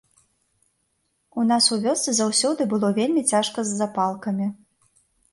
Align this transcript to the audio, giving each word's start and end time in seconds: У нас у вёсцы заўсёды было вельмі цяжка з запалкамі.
У 1.41 1.43
нас 1.49 1.67
у 1.75 1.77
вёсцы 1.83 2.09
заўсёды 2.19 2.61
было 2.71 2.89
вельмі 2.99 3.23
цяжка 3.31 3.59
з 3.69 3.77
запалкамі. 3.83 4.47